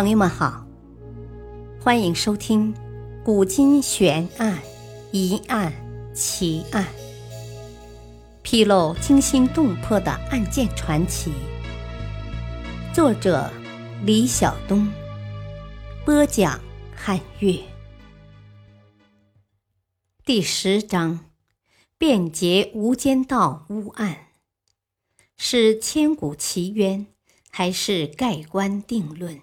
[0.00, 0.64] 朋友们好，
[1.82, 2.72] 欢迎收听
[3.24, 4.56] 《古今悬案、
[5.10, 5.72] 疑案、
[6.14, 6.84] 奇案》，
[8.42, 11.32] 披露惊心动魄的案件传奇。
[12.94, 13.50] 作者：
[14.04, 14.88] 李晓东，
[16.04, 16.60] 播讲：
[16.94, 17.58] 汉月。
[20.24, 21.18] 第十章：
[21.98, 24.28] 便捷无间道乌案，
[25.36, 27.08] 是千古奇冤，
[27.50, 29.40] 还是盖棺定论？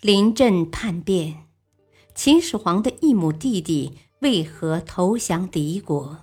[0.00, 1.48] 临阵叛变，
[2.14, 6.18] 秦始皇的异母弟弟为何投降敌国？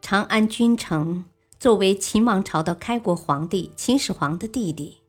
[0.00, 1.26] 长安君成
[1.58, 5.02] 作为秦王朝的开国皇帝秦始皇的弟弟，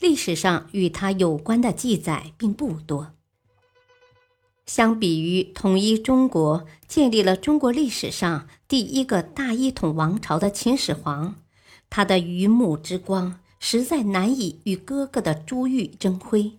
[0.00, 3.12] 历史上与他有关的记载并不多。
[4.66, 11.36] 相比于统一中国、建立了中国历史上第一个大一统王朝的秦始皇，
[11.88, 13.38] 他的榆木之光。
[13.64, 16.58] 实在难以与哥哥的珠玉争辉。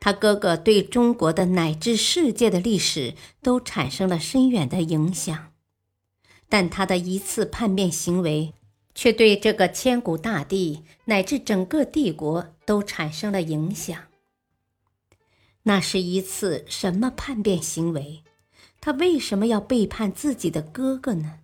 [0.00, 5.52] 他哥哥对中国的乃至世界的历史都产生了深远的影响，
[6.48, 8.54] 但他的一次叛变行为，
[8.94, 14.04] 却对这个千古大帝乃至整个帝国都产生了影响。
[15.64, 18.22] 那是一次什么叛变行为？
[18.80, 21.40] 他为什么要背叛自己的哥哥呢？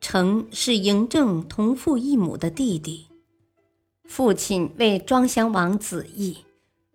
[0.00, 3.08] 成是嬴政同父异母的弟弟，
[4.04, 6.44] 父亲为庄襄王子异，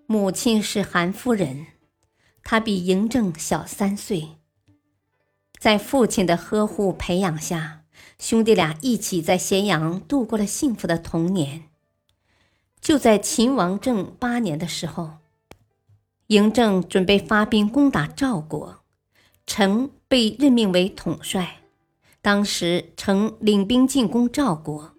[0.05, 1.67] 母亲是韩夫人，
[2.43, 4.29] 他比嬴政小三岁。
[5.59, 7.83] 在父亲的呵护培养下，
[8.19, 11.63] 兄弟俩一起在咸阳度过了幸福的童年。
[12.81, 15.19] 就在秦王政八年的时候，
[16.27, 18.83] 嬴政准备发兵攻打赵国，
[19.45, 21.62] 成被任命为统帅。
[22.23, 24.93] 当时，曾领兵进攻赵国，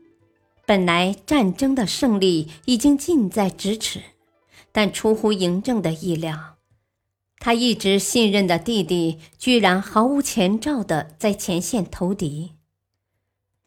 [0.66, 4.02] 本来战争的胜利已经近在咫尺，
[4.70, 6.58] 但出乎嬴政的意料，
[7.38, 12.52] 他一直信任的弟弟居然毫无前兆的在前线投敌。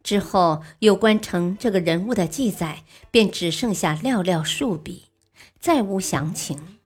[0.04, 5.06] 之后，有关成这个人物的记载便只剩下寥寥数笔，
[5.60, 6.78] 再无详情，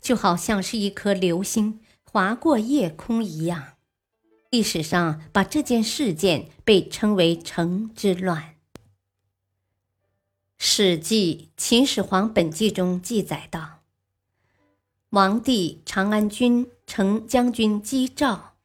[0.00, 3.74] 就好像是一颗流星划过夜空一样。
[4.50, 8.56] 历史上把这件事件被称为“城之乱”。
[10.58, 13.82] 《史记·秦始皇本纪》中记载道
[15.10, 18.56] ：“王帝长安君成将军击赵，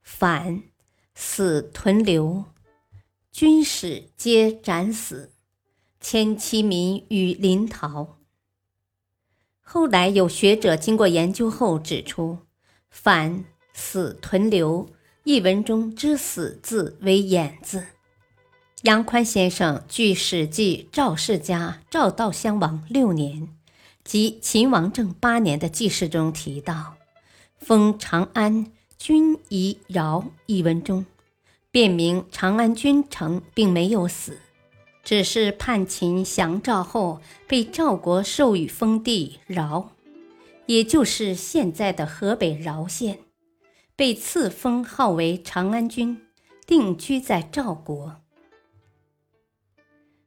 [0.00, 0.62] 反，
[1.14, 2.46] 死屯留，
[3.30, 5.34] 军士皆斩死，
[6.00, 8.16] 千妻民与临逃。”
[9.60, 12.38] 后来有学者经过研究后指出
[12.88, 13.44] ，“反，
[13.74, 14.88] 死屯留”。
[15.26, 17.86] 一文中之“死”字为“眼”字。
[18.82, 23.48] 杨宽先生据《史记·赵世家赵悼襄王六年
[24.04, 26.96] 及秦王政八年的记事中提到，
[27.56, 31.06] 封长安君仪饶一文中，
[31.70, 34.36] 辨明长安君成并没有死，
[35.02, 39.92] 只是叛秦降赵后被赵国授予封地饶，
[40.66, 43.20] 也就是现在的河北饶县。
[43.96, 46.20] 被赐封号为长安君，
[46.66, 48.20] 定居在赵国。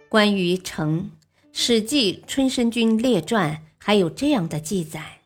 [0.07, 1.11] 关于成，
[1.51, 5.19] 《史记·春申君列传》还有这样的记载：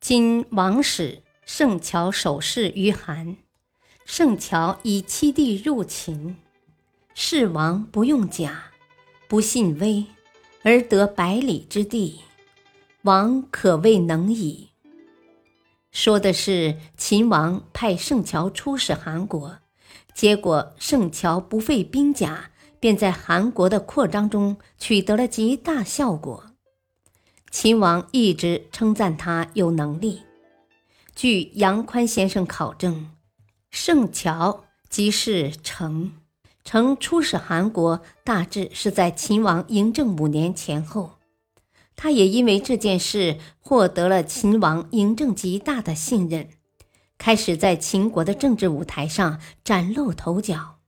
[0.00, 3.36] 今王使圣乔守侍于韩，
[4.06, 6.36] 圣乔以七弟入秦，
[7.14, 8.70] 世王不用甲，
[9.28, 10.06] 不信威，
[10.62, 12.20] 而得百里之地，
[13.02, 14.69] 王可谓能矣。
[15.92, 19.58] 说的是秦王派圣乔出使韩国，
[20.14, 26.44] 结果圣乔不费兵甲，便在韩国的扩张中取得了极大效果。
[27.50, 30.22] 秦王一直称赞他有能力。
[31.16, 33.10] 据杨宽先生考证，
[33.70, 36.12] 圣乔即是成，
[36.64, 41.19] 成出使韩国大致是在秦王嬴政五年前后。
[42.02, 46.48] 他也因为这件事获得了秦王嬴政极大的信任，
[47.18, 50.78] 开始在秦国的政治舞台上崭露头角，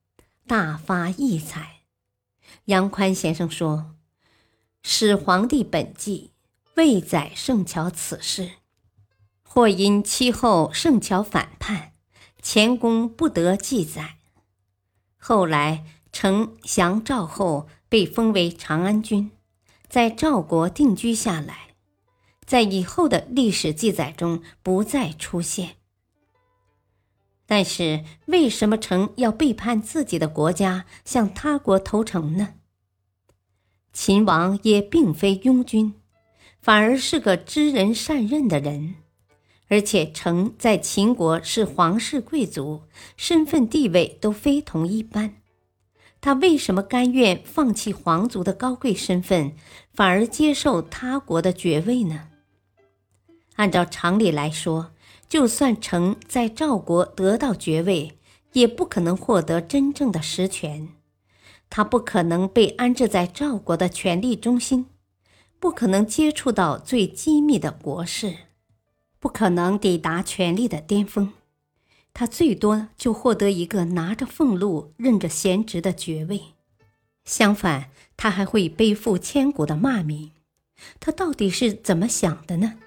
[0.46, 1.82] 大发异彩。
[2.64, 3.94] 杨宽先生说
[4.82, 6.30] ：“始皇帝本纪
[6.76, 8.52] 未载圣乔此事，
[9.42, 11.92] 或因其后圣乔反叛，
[12.40, 14.16] 前功不得记载。
[15.18, 19.30] 后来成降赵后，被封为长安君。”
[19.92, 21.74] 在赵国定居下来，
[22.46, 25.76] 在以后的历史记载中不再出现。
[27.44, 32.54] 但是为什么成要背叛自己的国家，向他国投诚呢？
[33.92, 35.92] 秦王也并非庸君，
[36.62, 38.94] 反而是个知人善任的人，
[39.68, 42.84] 而且成在秦国是皇室贵族，
[43.18, 45.41] 身份地位都非同一般。
[46.22, 49.56] 他为什么甘愿放弃皇族的高贵身份，
[49.92, 52.28] 反而接受他国的爵位呢？
[53.56, 54.92] 按照常理来说，
[55.28, 58.18] 就算成在赵国得到爵位，
[58.52, 60.90] 也不可能获得真正的实权。
[61.68, 64.86] 他不可能被安置在赵国的权力中心，
[65.58, 68.36] 不可能接触到最机密的国事，
[69.18, 71.32] 不可能抵达权力的巅峰。
[72.14, 76.40] 他最多就获得一个拿着俸禄、任着闲职的爵位。
[77.24, 80.32] 相反，他还会背负千古的骂名。
[80.98, 82.78] 他到底是怎么想的呢？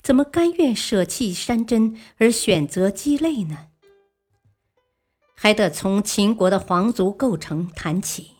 [0.00, 3.68] 怎么甘愿舍弃山珍而选择鸡肋呢？
[5.34, 8.30] 还得从秦国的皇族构成谈起。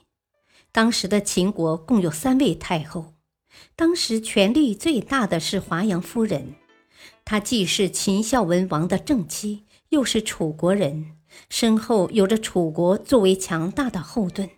[0.71, 3.15] 当时的秦国共有三位太后，
[3.77, 6.55] 当时权力最大的是华阳夫人，
[7.25, 11.19] 她既是秦孝文王的正妻，又是楚国人，
[11.51, 14.49] 身后有着楚国作为强大的后盾。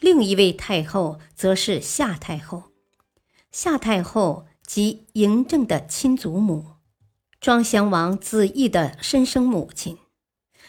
[0.00, 2.72] 另一位太后则是夏太后，
[3.52, 6.76] 夏太后即嬴政的亲祖母，
[7.38, 9.98] 庄襄王子异的身生母亲，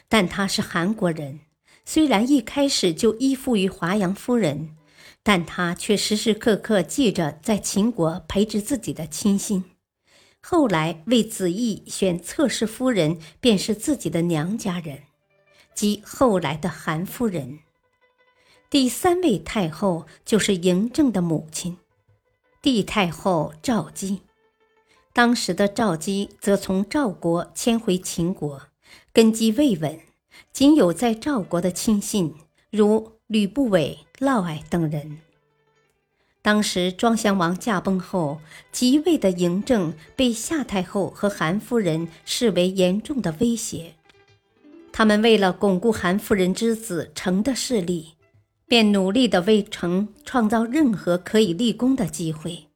[0.10, 1.40] 但她是韩国人。
[1.86, 4.75] 虽然一开始就依附于华阳夫人，
[5.24, 9.63] 但她却时时刻刻记着在秦国培植自己的亲信。
[10.50, 15.00] 后来为子义选侧室夫人，便是自己的娘家人，
[15.76, 17.60] 即后来的韩夫人。
[18.70, 21.78] 第三位太后就是嬴政的母亲，
[22.62, 24.22] 帝太后赵姬。
[25.12, 28.62] 当时的赵姬则从赵国迁回秦国，
[29.12, 30.00] 根基未稳。
[30.54, 32.34] 仅有在赵国的亲信，
[32.72, 35.20] 如吕不韦、嫪毐等人。
[36.42, 38.39] 当时庄襄王驾崩后，
[38.72, 43.95] 即位的嬴政被夏太后和韩夫人视为严重的威胁。
[44.94, 48.13] 他们为了巩固韩夫人之子成的势力，
[48.66, 52.68] 便努力地为成创造任何可以立功的机会。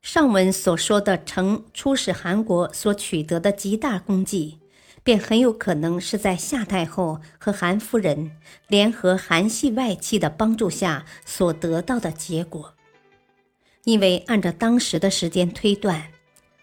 [0.00, 4.57] 上文所说的成出使韩国所取得的极大功绩。
[5.08, 8.32] 便很有可能是在夏太后和韩夫人
[8.66, 12.74] 联合韩系外戚的帮助下所得到的结果，
[13.84, 16.12] 因为按照当时的时间推断，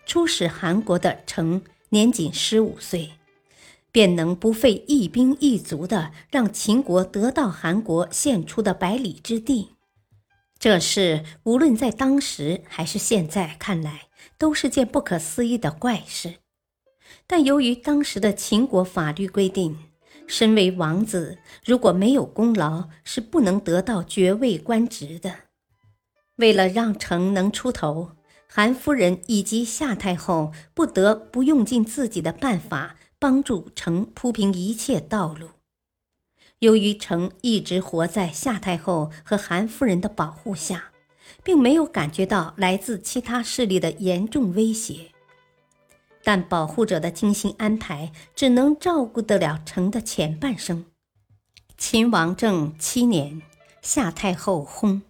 [0.06, 3.14] 出使韩国的成年仅十五岁，
[3.92, 9.70] 便能不费一兵一卒的让秦国得到韩国献出的百里之地，
[10.60, 14.02] 这事无论在当时还是现在看来，
[14.38, 16.36] 都是件不可思议的怪事。
[17.28, 19.78] 但由于当时的秦国法律规定，
[20.28, 25.36] 身为王子如果没有功劳，是不能得到爵位官职的。
[26.36, 28.12] 为了让成能出头，
[28.48, 35.50] 韩夫人以及夏太后不得不用尽自己的办法帮助成铺平一切道路。
[36.60, 40.92] 由于成一直活在夏太后和韩夫人的保护下，
[41.44, 45.12] 并没有感觉到来自其他势力的严重威胁。
[46.26, 50.86] 但保护者的精心安排只能照顾得了城的前半生。
[51.78, 53.44] 秦王政七年，
[53.84, 55.02] 夏太后薨。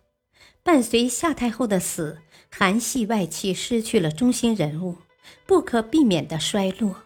[0.61, 2.17] 伴随夏太后的死，
[2.51, 4.97] 韩系外戚失去了中心人物，
[5.45, 6.97] 不可避免的衰落。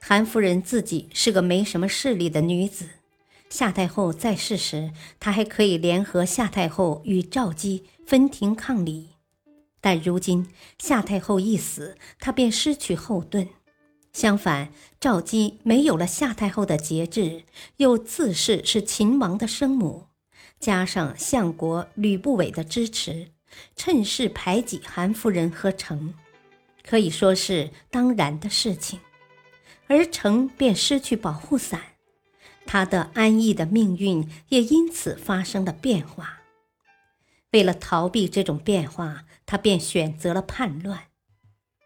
[0.00, 2.88] 韩夫人自己是个没什么势力的女子。
[3.50, 9.10] 夏太后在世时，她还可以联合夏太后与赵姬分庭抗礼。
[9.80, 13.48] 但如今夏太后一死，她便失去后盾。
[14.12, 17.44] 相反，赵姬没有了夏太后的节制，
[17.76, 20.06] 又自恃是秦王的生母，
[20.58, 23.28] 加上相国吕不韦的支持，
[23.76, 26.14] 趁势排挤韩夫人和成，
[26.84, 28.98] 可以说是当然的事情。
[29.86, 31.80] 而成便失去保护伞，
[32.66, 36.37] 他的安逸的命运也因此发生了变化。
[37.52, 41.04] 为了逃避这种变化，他便选择了叛乱，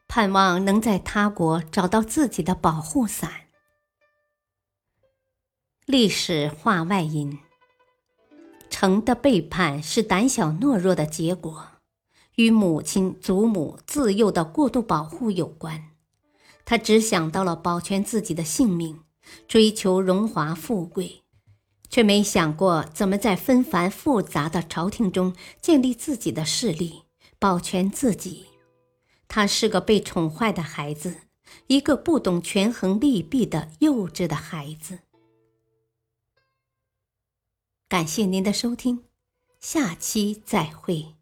[0.08, 3.42] 盼望能在他国找到自己的保护伞。
[5.86, 7.38] 历史话外音：
[8.70, 11.68] 成的背叛是胆小懦弱的结果，
[12.36, 15.90] 与母亲、祖母自幼的过度保护有关。
[16.64, 19.02] 他只想到了保全自己的性命，
[19.46, 21.21] 追求荣华富贵，
[21.92, 27.02] 却没想过怎么在纷繁复杂的朝廷中建立自己的势力
[27.38, 28.46] 保全自己。
[29.28, 31.14] 他是个被宠坏的孩子
[31.66, 35.00] 一个不懂权衡利弊的幼稚的孩子。
[37.90, 39.04] 感谢您的收听
[39.60, 41.21] 下期再会。